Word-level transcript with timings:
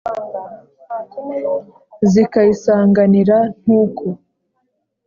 Zikayisanganira 2.11 3.37
Ntuku*. 3.61 4.07